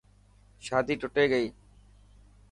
شادي 0.67 0.95
ٽٽي 1.01 1.25
گئي. 1.33 1.47